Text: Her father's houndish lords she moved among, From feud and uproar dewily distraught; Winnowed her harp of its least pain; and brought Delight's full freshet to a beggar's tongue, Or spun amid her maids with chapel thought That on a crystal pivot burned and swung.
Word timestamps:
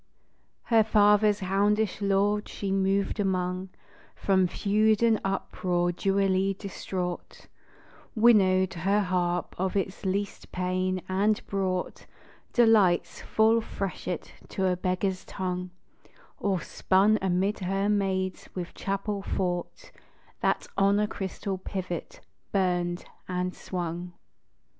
Her 0.63 0.83
father's 0.83 1.41
houndish 1.41 2.01
lords 2.01 2.49
she 2.49 2.71
moved 2.71 3.19
among, 3.19 3.69
From 4.15 4.47
feud 4.47 5.03
and 5.03 5.21
uproar 5.23 5.91
dewily 5.91 6.55
distraught; 6.57 7.45
Winnowed 8.15 8.73
her 8.73 9.01
harp 9.01 9.53
of 9.59 9.75
its 9.75 10.03
least 10.03 10.51
pain; 10.51 11.03
and 11.07 11.45
brought 11.45 12.07
Delight's 12.51 13.21
full 13.21 13.61
freshet 13.61 14.33
to 14.49 14.65
a 14.65 14.75
beggar's 14.75 15.23
tongue, 15.23 15.69
Or 16.39 16.61
spun 16.61 17.19
amid 17.21 17.59
her 17.59 17.87
maids 17.87 18.49
with 18.55 18.73
chapel 18.73 19.21
thought 19.21 19.91
That 20.39 20.65
on 20.79 20.99
a 20.99 21.07
crystal 21.07 21.59
pivot 21.59 22.21
burned 22.51 23.05
and 23.27 23.53
swung. 23.55 24.13